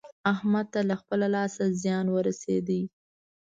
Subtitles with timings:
[0.33, 2.67] احمد ته له خپله لاسه زيان ورسېد.